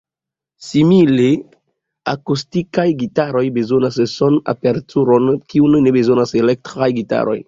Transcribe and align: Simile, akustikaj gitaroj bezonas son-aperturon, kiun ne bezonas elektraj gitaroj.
Simile, 0.67 1.27
akustikaj 2.13 2.85
gitaroj 3.01 3.43
bezonas 3.57 3.99
son-aperturon, 4.13 5.29
kiun 5.55 5.77
ne 5.89 5.95
bezonas 5.99 6.35
elektraj 6.43 6.89
gitaroj. 7.01 7.37